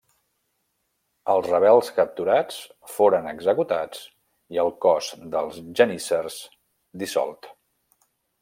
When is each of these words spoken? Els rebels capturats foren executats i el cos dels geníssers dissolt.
Els 1.33 1.49
rebels 1.51 1.91
capturats 1.97 2.57
foren 2.95 3.29
executats 3.33 4.01
i 4.57 4.63
el 4.67 4.75
cos 4.87 5.13
dels 5.37 5.61
geníssers 5.83 6.43
dissolt. 7.05 7.53